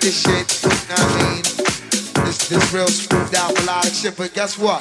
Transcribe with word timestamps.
This 0.00 0.24
shit, 0.24 0.48
you 0.64 0.72
know 0.88 0.96
what 0.96 1.12
I 1.12 1.28
mean? 1.28 1.42
This 2.24 2.48
this 2.48 2.72
real 2.72 2.88
smoothed 2.88 3.36
out 3.36 3.52
melodic 3.52 3.92
shit, 3.92 4.16
but 4.16 4.32
guess 4.32 4.56
what? 4.56 4.80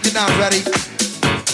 You're 0.00 0.16
not 0.16 0.32
ready. 0.40 0.64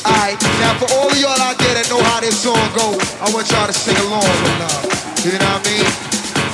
Alright, 0.06 0.38
now 0.62 0.78
for 0.78 0.86
all 0.94 1.10
of 1.10 1.18
y'all 1.18 1.34
out 1.42 1.58
there 1.58 1.74
that 1.74 1.90
know 1.90 1.98
how 1.98 2.22
this 2.22 2.38
song 2.38 2.62
goes, 2.78 3.02
I 3.18 3.26
want 3.34 3.50
y'all 3.50 3.66
to 3.66 3.74
sing 3.74 3.98
along 4.06 4.22
with 4.22 4.62
love. 4.62 5.26
You 5.26 5.34
know 5.34 5.42
what 5.42 5.66
I 5.66 5.74
mean? 5.74 5.90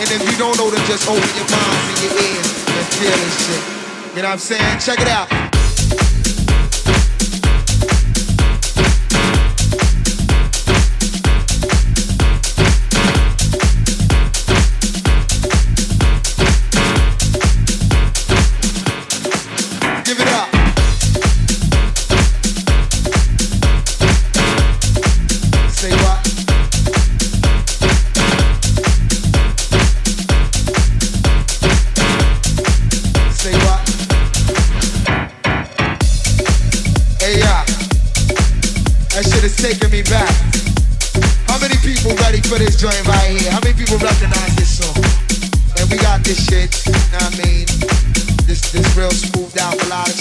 And 0.01 0.09
if 0.17 0.25
you 0.25 0.37
don't 0.41 0.56
know, 0.56 0.73
then 0.73 0.80
just 0.89 1.05
open 1.05 1.20
your 1.37 1.48
minds 1.53 1.87
and 1.92 1.98
your 2.09 2.15
ears 2.25 2.48
and 2.65 2.87
feel 2.97 3.12
this 3.12 3.37
shit. 3.45 3.62
You 4.17 4.23
know 4.25 4.33
what 4.33 4.41
I'm 4.41 4.41
saying? 4.41 4.81
Check 4.81 5.01
it 5.05 5.09
out. 5.12 5.58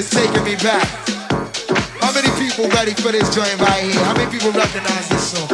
Is 0.00 0.08
taking 0.08 0.44
me 0.48 0.56
back. 0.64 0.88
How 2.00 2.08
many 2.16 2.32
people 2.40 2.64
ready 2.72 2.96
for 2.96 3.12
this 3.12 3.28
joint 3.36 3.52
right 3.60 3.84
here? 3.84 4.00
How 4.08 4.16
many 4.16 4.32
people 4.32 4.48
recognize 4.48 5.06
this 5.12 5.36
song? 5.36 5.52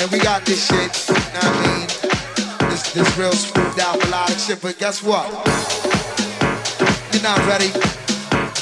And 0.00 0.08
we 0.08 0.18
got 0.24 0.40
this 0.48 0.64
shit, 0.64 0.88
know 1.36 1.44
I 1.44 1.52
mean? 1.60 1.84
This, 2.72 2.96
this 2.96 3.08
real 3.20 3.32
smoothed 3.36 3.78
out 3.80 4.00
melodic 4.00 4.40
shit, 4.40 4.62
but 4.64 4.78
guess 4.78 5.02
what? 5.04 5.28
You're 7.12 7.20
not 7.20 7.36
ready. 7.44 7.68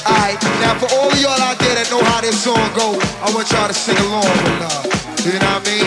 Alright, 0.03 0.43
now 0.59 0.75
for 0.75 0.91
all 0.99 1.15
of 1.15 1.21
y'all 1.23 1.39
out 1.39 1.59
there 1.63 1.79
that 1.79 1.87
know 1.87 2.03
how 2.03 2.21
this 2.21 2.43
song 2.43 2.67
goes, 2.75 2.99
I 3.23 3.31
want 3.31 3.47
y'all 3.55 3.71
to 3.71 3.79
sing 3.79 3.99
along 4.11 4.27
with 4.27 4.59
love. 4.59 4.91
You 5.23 5.39
know 5.39 5.55
what 5.55 5.63
I 5.63 5.71
mean? 5.71 5.87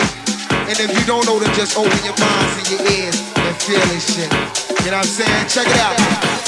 And 0.64 0.76
if 0.80 0.88
you 0.96 1.04
don't 1.04 1.28
know, 1.28 1.36
then 1.36 1.52
just 1.52 1.76
open 1.76 1.92
your 2.08 2.16
minds 2.16 2.56
and 2.56 2.66
your 2.72 2.82
ears 2.88 3.20
and 3.36 3.52
feel 3.68 3.84
this 3.92 4.16
shit. 4.16 4.32
You 4.80 4.96
know 4.96 5.04
what 5.04 5.04
I'm 5.04 5.12
saying? 5.12 5.44
Check 5.52 5.68
it 5.68 5.76
out. 5.76 6.39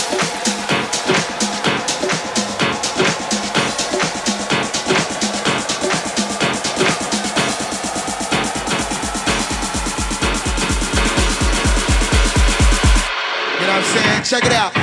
Check 14.33 14.47
it 14.47 14.53
out. 14.55 14.82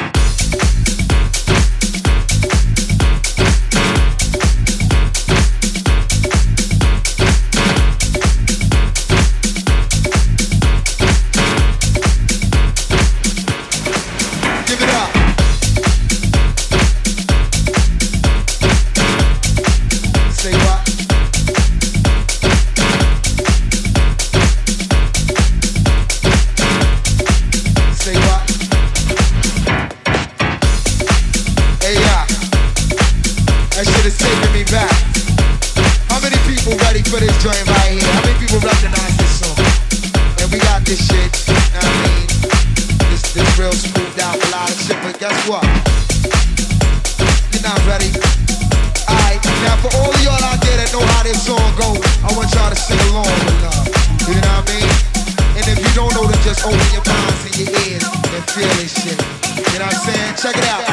Open 56.70 56.94
your 56.94 57.04
minds 57.06 57.46
and 57.46 57.58
your 57.58 57.70
ears 57.82 58.06
and 58.06 58.44
feel 58.52 58.70
this 58.78 58.94
shit. 59.02 59.18
You 59.58 59.80
know 59.80 59.86
what 59.86 59.96
I'm 59.96 60.14
saying? 60.14 60.36
Check 60.38 60.56
it 60.56 60.70
out. 60.70 60.89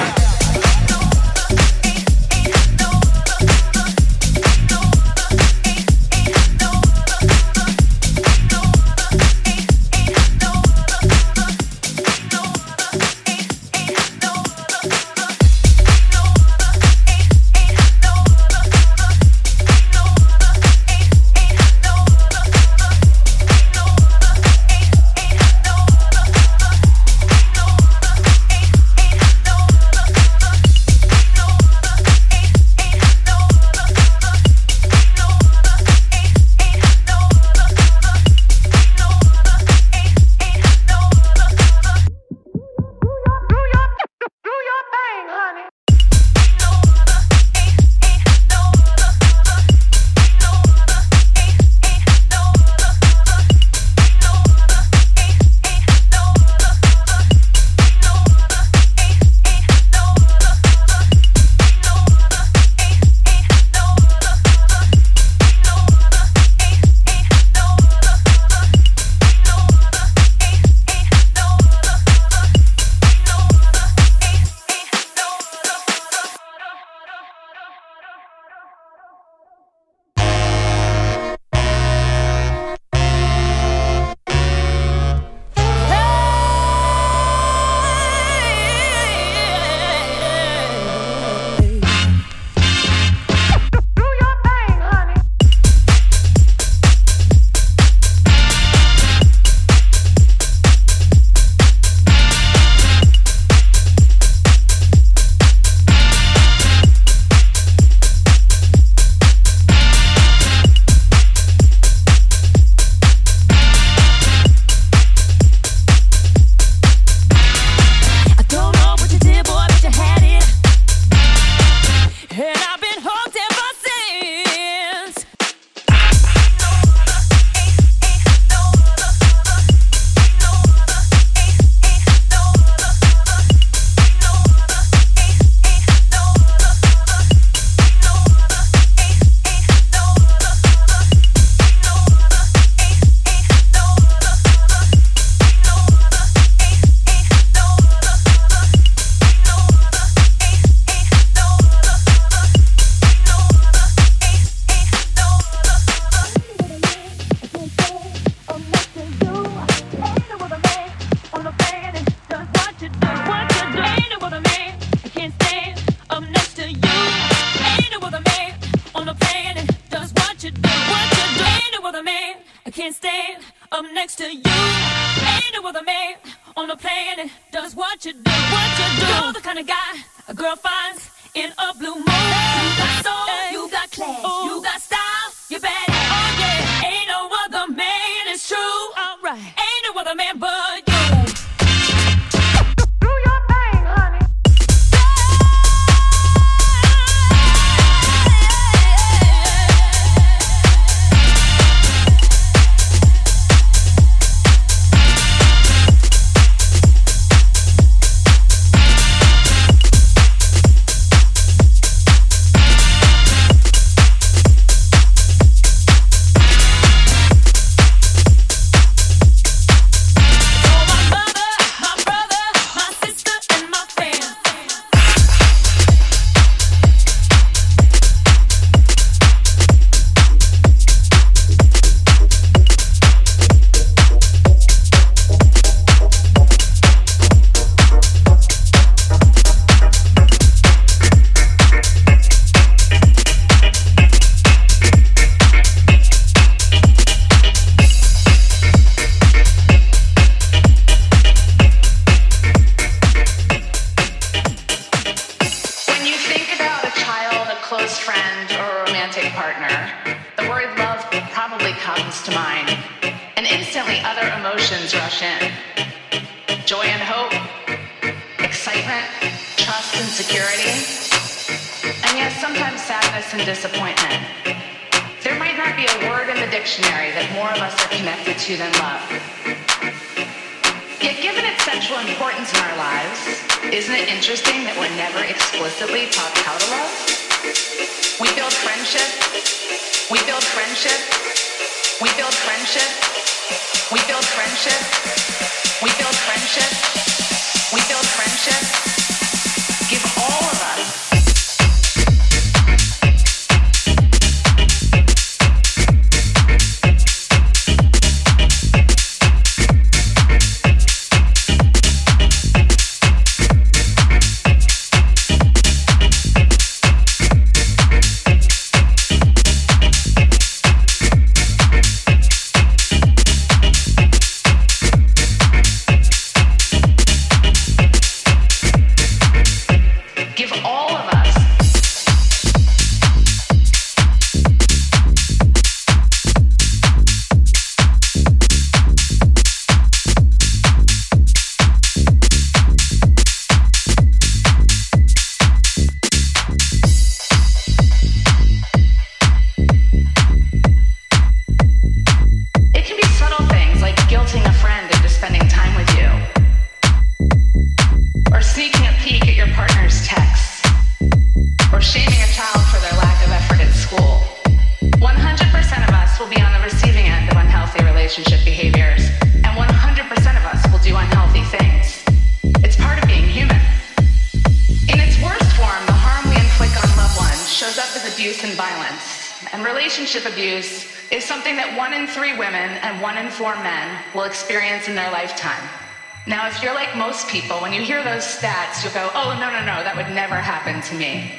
past, 388.76 388.84
you'll 388.84 389.04
go, 389.04 389.10
oh, 389.14 389.36
no, 389.40 389.50
no, 389.50 389.60
no, 389.60 389.82
that 389.82 389.96
would 389.96 390.12
never 390.14 390.36
happen 390.36 390.80
to 390.82 390.94
me. 390.94 391.32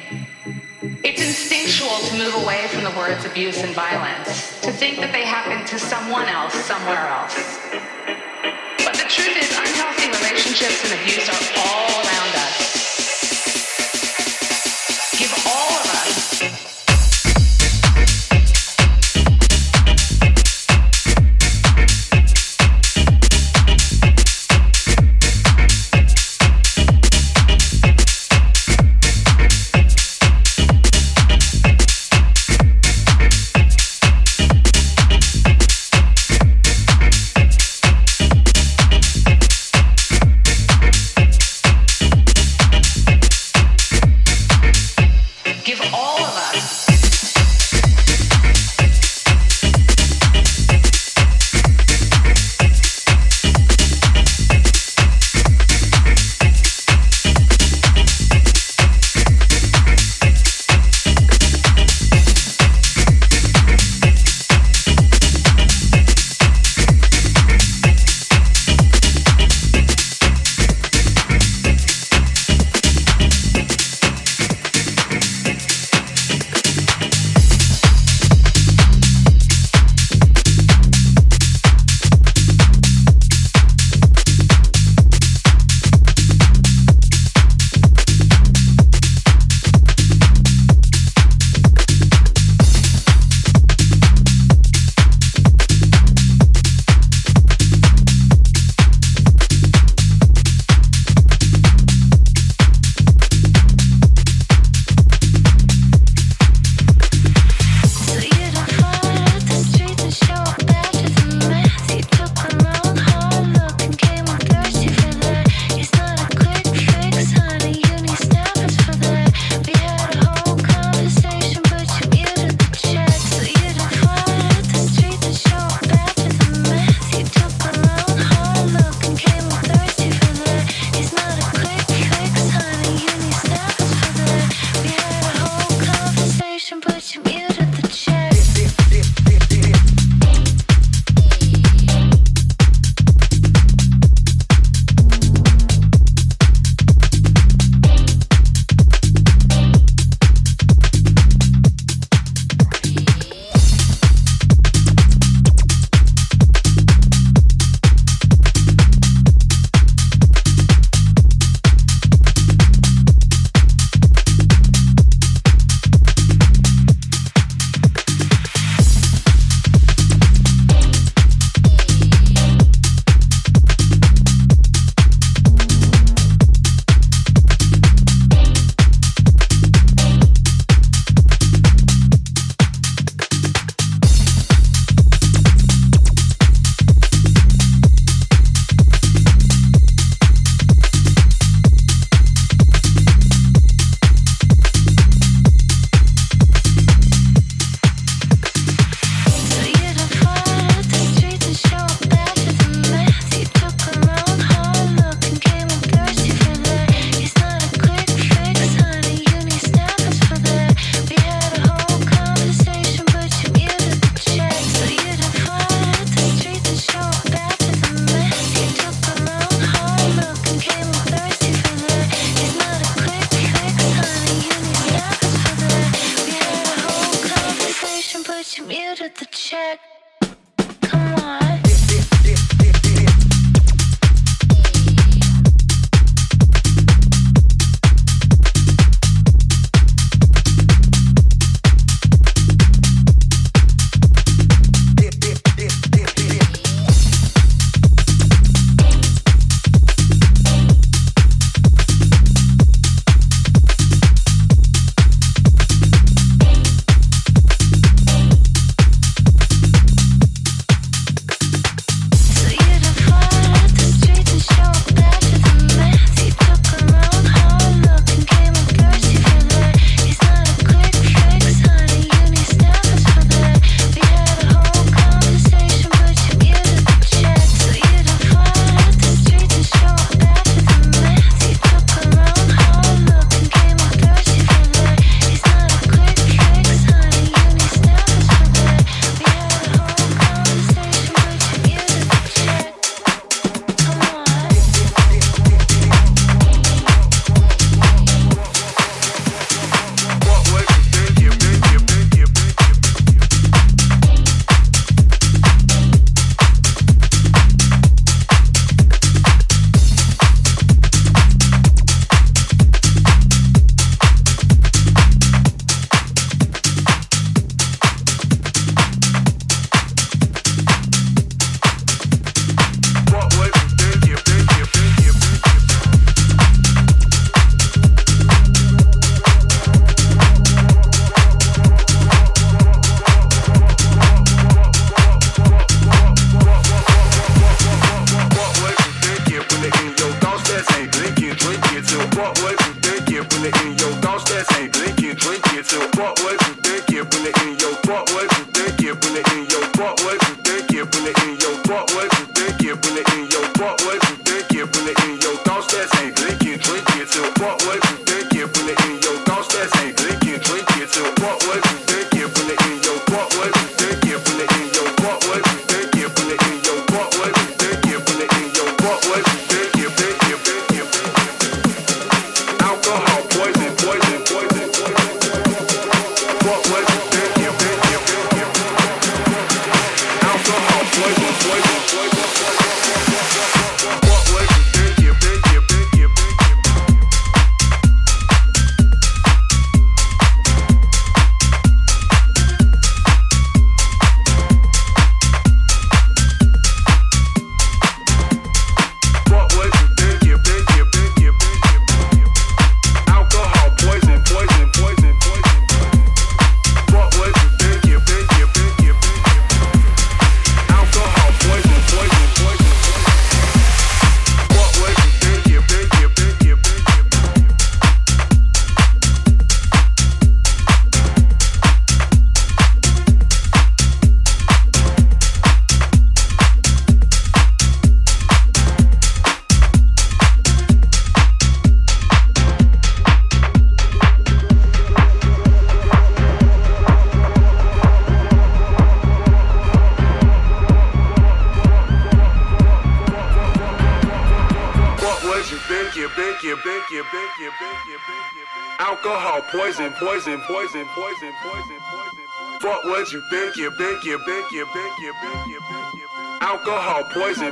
It's 1.02 1.22
instinctual 1.22 1.98
to 2.08 2.18
move 2.18 2.42
away 2.42 2.66
from 2.68 2.84
the 2.84 2.90
words 2.98 3.24
abuse 3.24 3.58
and 3.62 3.74
violence, 3.74 4.60
to 4.60 4.72
think 4.72 4.98
that 4.98 5.12
they 5.12 5.24
happen 5.24 5.64
to 5.66 5.78
someone 5.78 6.26
else 6.26 6.54
somewhere 6.54 7.06
else. 7.08 7.67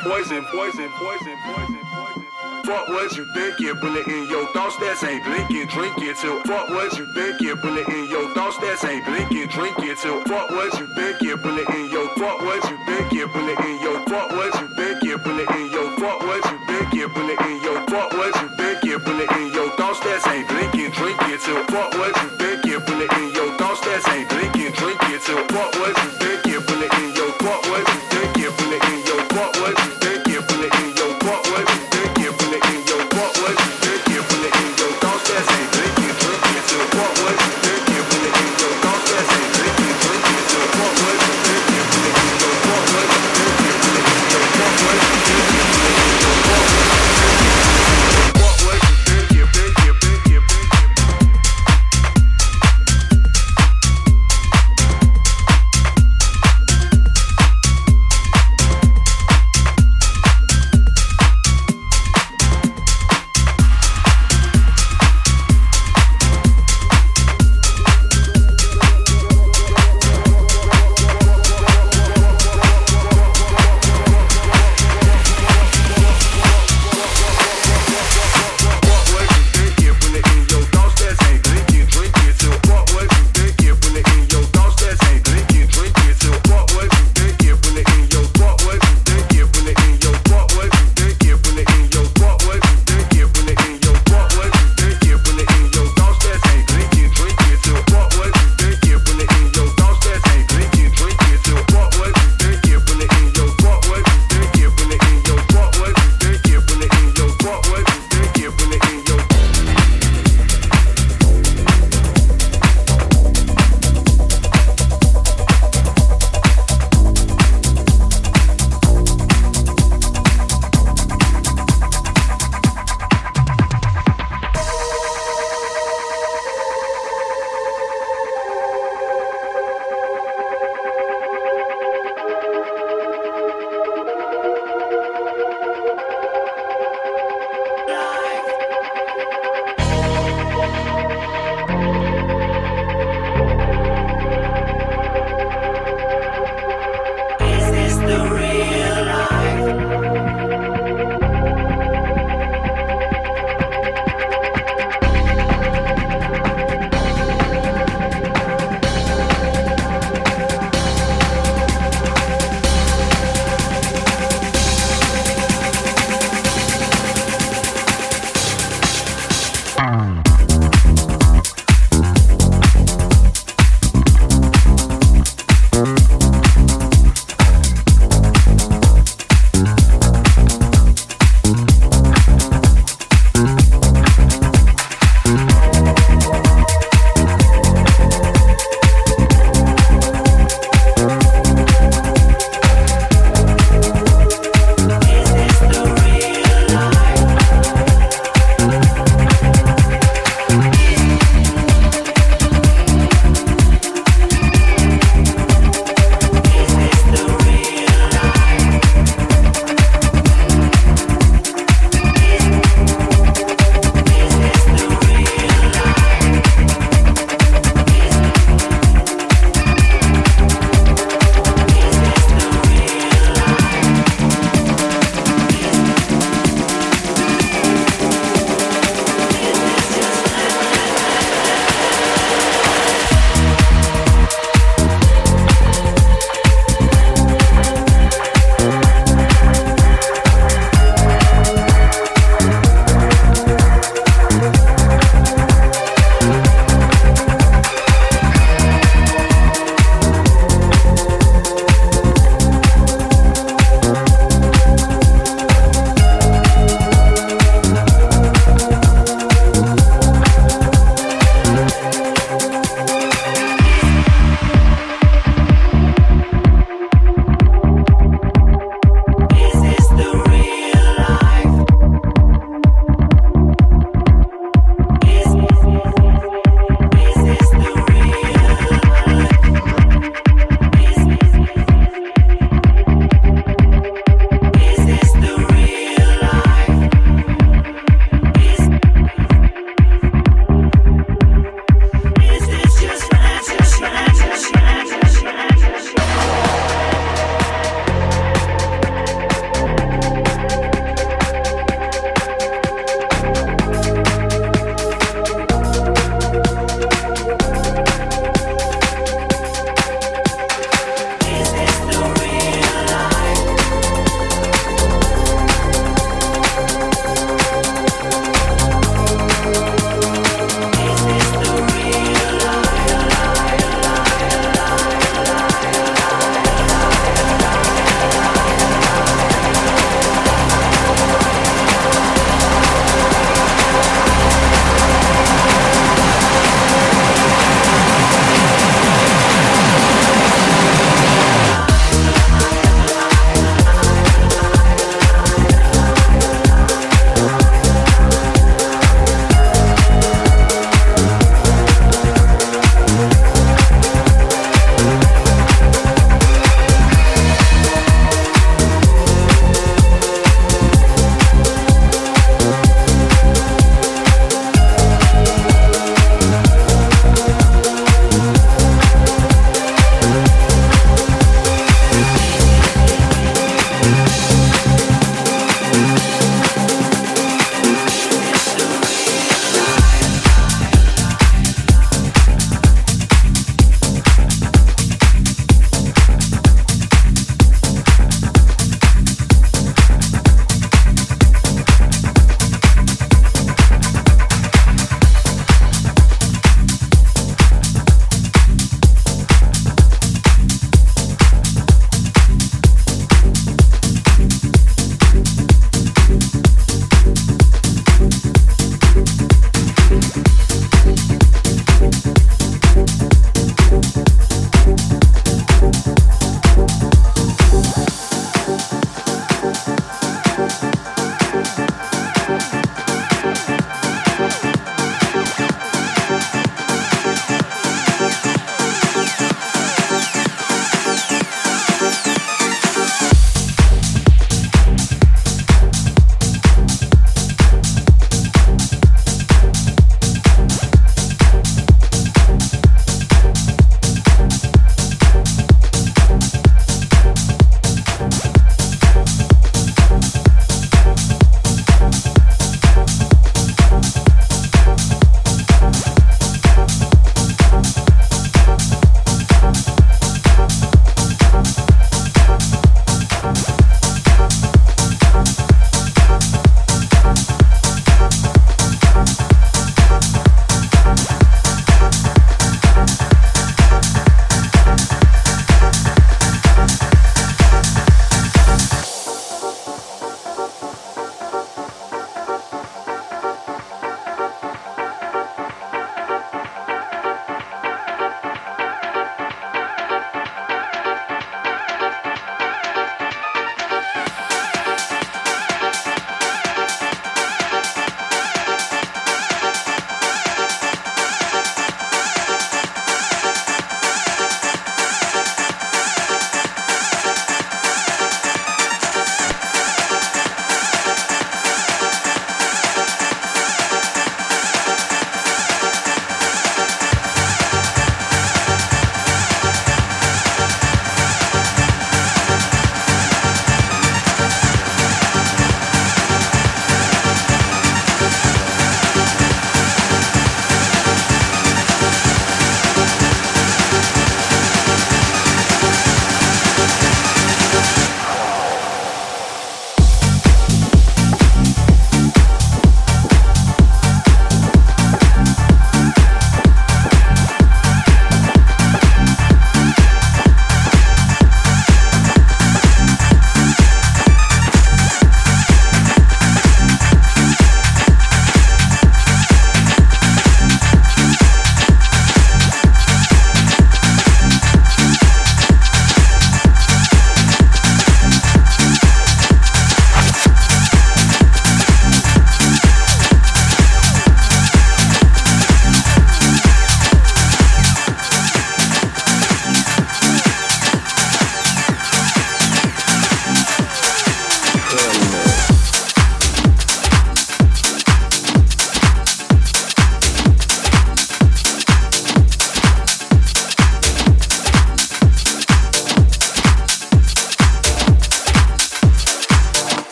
Poison, 0.00 0.44
poison, 0.46 0.88
poison, 0.96 1.36
poison, 1.44 1.78
poison. 1.92 2.26
Fuck 2.64 2.88
what 2.88 3.16
you 3.16 3.24
think, 3.34 3.60
you 3.60 3.74
put 3.74 3.96
it 3.96 4.06
in 4.06 4.28
your 4.28 4.46
thoughts, 4.52 4.76
that's 4.76 5.02
ain't 5.04 5.24
blinking, 5.24 5.66
drink 5.68 5.96
too. 5.96 6.40
Fuck 6.44 6.68
what 6.70 6.96
you 6.96 7.06
think, 7.14 7.40
you 7.40 7.56
put 7.56 7.76
it 7.76 7.88
in 7.88 8.08
your 8.08 8.32
thoughts, 8.34 8.56
that's 8.58 8.84
ain't 8.84 9.04
blinking, 9.04 9.48
drink 9.48 9.76
too. 9.76 10.22
Fuck 10.24 10.50
what 10.50 10.78
you 10.78 10.86
think, 10.94 11.20
you 11.22 11.36
put 11.36 11.58
it 11.58 11.68
in 11.70 11.90
your 11.90 12.08
fuck 12.16 12.40
what 12.40 12.62
you 12.70 12.78
think, 12.86 13.12
you 13.12 13.28
put 13.28 13.44
it 13.44 13.60
in 13.60 13.80
your 13.80 14.00
fuck 14.06 14.30
what 14.30 14.54
you 14.60 14.68
think, 14.76 15.02
you 15.02 15.18
put 15.18 15.40
it 15.40 15.50
in 15.50 15.70
your 15.72 15.90
fuck 15.98 16.22
what 16.22 16.44
you 16.44 16.58
think, 16.66 16.94
you 16.94 17.08
put 17.08 17.28
it 17.28 17.40
in 17.40 17.62
your 17.62 17.80
fuck 17.88 18.12
what 18.12 18.42
you 18.42 18.48
think, 18.56 18.84
you 18.84 18.98
put 18.98 19.16
it 19.16 19.32
in 19.32 19.52
your 19.52 19.70
thoughts, 19.76 20.00
that's 20.00 20.26
ain't 20.28 20.48
blinking, 20.48 20.90
drink 20.92 21.20
too. 21.40 21.64
Fuck 21.72 21.92
what 21.94 22.19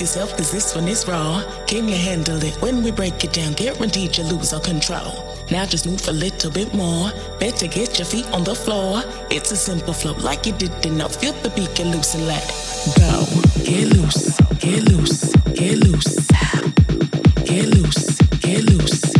yourself 0.00 0.36
cause 0.36 0.52
this 0.52 0.74
one 0.74 0.86
is 0.86 1.08
raw. 1.08 1.42
Can 1.66 1.88
you 1.88 1.96
handle 1.96 2.42
it 2.42 2.54
when 2.60 2.82
we 2.82 2.90
break 2.90 3.24
it 3.24 3.32
down? 3.32 3.54
Guaranteed 3.54 4.18
you 4.18 4.24
lose 4.24 4.52
all 4.52 4.60
control. 4.60 5.34
Now 5.50 5.64
just 5.64 5.86
move 5.86 6.06
a 6.08 6.12
little 6.12 6.50
bit 6.50 6.74
more. 6.74 7.10
Better 7.40 7.66
get 7.66 7.98
your 7.98 8.06
feet 8.06 8.26
on 8.32 8.44
the 8.44 8.54
floor. 8.54 9.02
It's 9.30 9.50
a 9.52 9.56
simple 9.56 9.94
flow 9.94 10.12
like 10.18 10.46
you 10.46 10.52
did 10.52 10.84
enough. 10.84 11.16
Feel 11.16 11.32
the 11.42 11.50
beat, 11.50 11.74
get 11.74 11.86
loose 11.86 12.14
and 12.14 12.26
let 12.26 12.44
go. 12.96 13.24
Get 13.64 13.88
loose, 13.96 14.36
get 14.58 14.82
loose. 14.88 15.28
Get 15.58 15.78
loose, 15.78 16.30
get 17.44 17.66
loose, 17.66 18.18
get 18.38 18.62
loose. 18.62 19.17